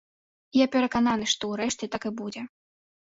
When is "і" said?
2.11-2.17